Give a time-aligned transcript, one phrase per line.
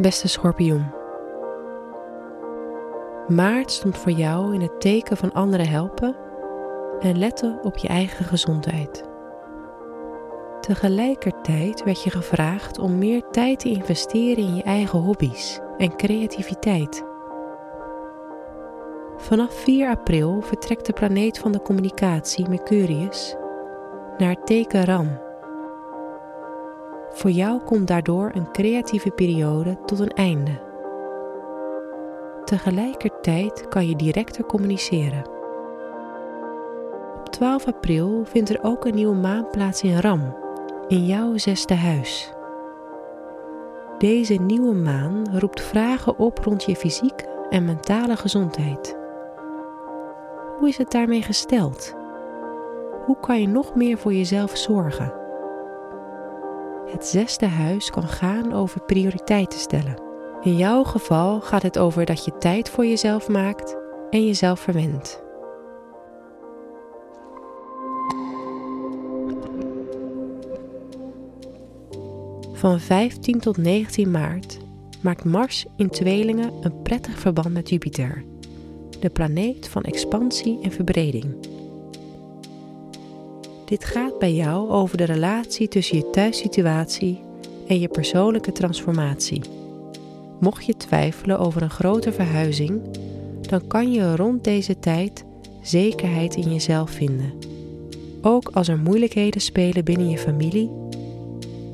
[0.00, 0.86] Beste schorpioen.
[3.28, 6.16] Maart stond voor jou in het teken van anderen helpen
[7.00, 9.04] en letten op je eigen gezondheid.
[10.60, 17.04] Tegelijkertijd werd je gevraagd om meer tijd te investeren in je eigen hobby's en creativiteit.
[19.16, 23.36] Vanaf 4 april vertrekt de planeet van de communicatie, Mercurius,
[24.18, 25.27] naar teken Ram.
[27.10, 30.66] Voor jou komt daardoor een creatieve periode tot een einde.
[32.44, 35.24] Tegelijkertijd kan je directer communiceren.
[37.18, 40.36] Op 12 april vindt er ook een nieuwe maan plaats in Ram,
[40.88, 42.32] in jouw zesde huis.
[43.98, 48.96] Deze nieuwe maan roept vragen op rond je fysiek en mentale gezondheid.
[50.58, 51.94] Hoe is het daarmee gesteld?
[53.04, 55.17] Hoe kan je nog meer voor jezelf zorgen?
[56.90, 60.02] Het zesde huis kan gaan over prioriteiten stellen.
[60.42, 63.76] In jouw geval gaat het over dat je tijd voor jezelf maakt
[64.10, 65.22] en jezelf verwendt.
[72.52, 74.58] Van 15 tot 19 maart
[75.00, 78.24] maakt Mars in tweelingen een prettig verband met Jupiter,
[79.00, 81.34] de planeet van expansie en verbreding.
[83.68, 87.20] Dit gaat bij jou over de relatie tussen je thuissituatie
[87.66, 89.42] en je persoonlijke transformatie.
[90.40, 92.80] Mocht je twijfelen over een grote verhuizing,
[93.40, 95.24] dan kan je rond deze tijd
[95.62, 97.32] zekerheid in jezelf vinden.
[98.22, 100.70] Ook als er moeilijkheden spelen binnen je familie,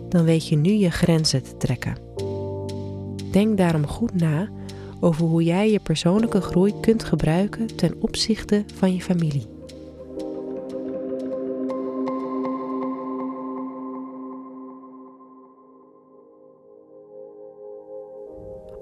[0.08, 1.96] dan weet je nu je grenzen te trekken.
[3.30, 4.48] Denk daarom goed na
[5.00, 9.53] over hoe jij je persoonlijke groei kunt gebruiken ten opzichte van je familie.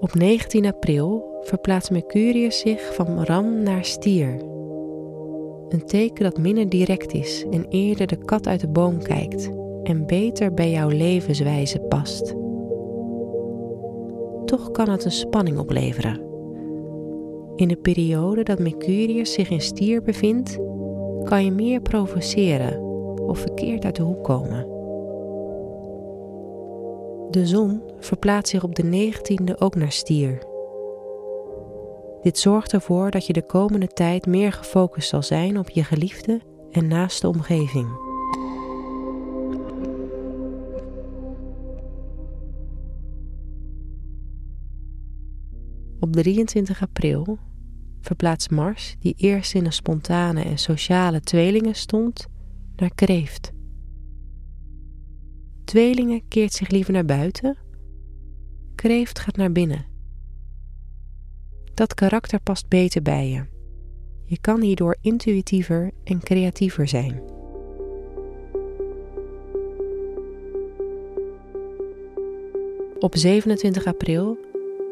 [0.03, 4.41] Op 19 april verplaatst Mercurius zich van Ram naar Stier.
[5.69, 9.49] Een teken dat minder direct is en eerder de kat uit de boom kijkt
[9.83, 12.35] en beter bij jouw levenswijze past.
[14.45, 16.21] Toch kan het een spanning opleveren.
[17.55, 20.57] In de periode dat Mercurius zich in Stier bevindt,
[21.23, 22.79] kan je meer provoceren
[23.27, 24.72] of verkeerd uit de hoek komen.
[27.33, 30.43] De zon verplaatst zich op de 19e ook naar stier.
[32.21, 36.41] Dit zorgt ervoor dat je de komende tijd meer gefocust zal zijn op je geliefde
[36.71, 37.87] en naaste omgeving.
[45.99, 47.37] Op 23 april
[48.01, 52.27] verplaatst Mars, die eerst in een spontane en sociale tweelingen stond,
[52.75, 53.52] naar kreeft.
[55.63, 57.57] Tweelingen keert zich liever naar buiten.
[58.75, 59.85] Kreeft gaat naar binnen.
[61.73, 63.45] Dat karakter past beter bij je.
[64.23, 67.21] Je kan hierdoor intuïtiever en creatiever zijn.
[72.99, 74.37] Op 27 april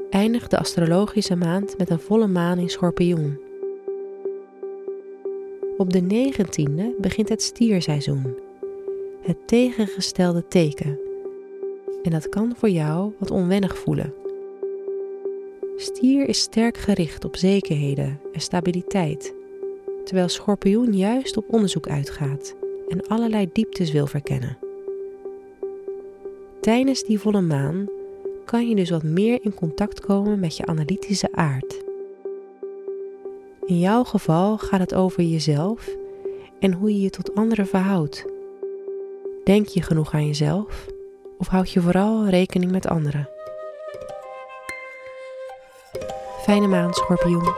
[0.10, 3.40] eindigt de astrologische maand met een volle maan in Schorpioen.
[5.78, 8.50] Op de 19e begint het stierseizoen
[9.22, 11.00] het tegengestelde teken.
[12.04, 14.14] En dat kan voor jou wat onwennig voelen.
[15.76, 19.34] Stier is sterk gericht op zekerheden en stabiliteit,
[20.06, 22.56] terwijl schorpioen juist op onderzoek uitgaat
[22.88, 24.58] en allerlei dieptes wil verkennen.
[26.60, 27.90] Tijdens die volle maan
[28.46, 31.84] kan je dus wat meer in contact komen met je analytische aard.
[33.66, 35.96] In jouw geval gaat het over jezelf
[36.60, 38.26] en hoe je je tot anderen verhoudt.
[39.44, 40.86] Denk je genoeg aan jezelf
[41.38, 43.30] of houd je vooral rekening met anderen?
[46.42, 47.54] Fijne maand, schorpioen.